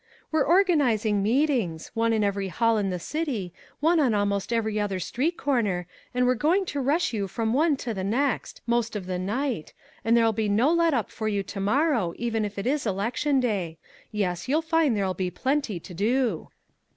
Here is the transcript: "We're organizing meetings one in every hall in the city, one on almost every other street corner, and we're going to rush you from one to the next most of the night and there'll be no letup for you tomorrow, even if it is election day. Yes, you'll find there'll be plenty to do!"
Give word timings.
"We're 0.31 0.41
organizing 0.43 1.21
meetings 1.21 1.91
one 1.93 2.11
in 2.11 2.23
every 2.23 2.47
hall 2.47 2.79
in 2.79 2.89
the 2.89 2.97
city, 2.97 3.53
one 3.81 3.99
on 3.99 4.15
almost 4.15 4.51
every 4.51 4.79
other 4.79 4.99
street 4.99 5.37
corner, 5.37 5.85
and 6.11 6.25
we're 6.25 6.33
going 6.33 6.65
to 6.73 6.81
rush 6.81 7.13
you 7.13 7.27
from 7.27 7.53
one 7.53 7.77
to 7.77 7.93
the 7.93 8.03
next 8.03 8.61
most 8.65 8.95
of 8.95 9.05
the 9.05 9.19
night 9.19 9.73
and 10.03 10.17
there'll 10.17 10.33
be 10.33 10.49
no 10.49 10.75
letup 10.75 11.09
for 11.11 11.27
you 11.27 11.43
tomorrow, 11.43 12.15
even 12.17 12.45
if 12.45 12.57
it 12.57 12.65
is 12.65 12.87
election 12.87 13.39
day. 13.39 13.77
Yes, 14.11 14.47
you'll 14.47 14.63
find 14.63 14.97
there'll 14.97 15.13
be 15.13 15.29
plenty 15.29 15.79
to 15.79 15.93
do!" 15.93 16.49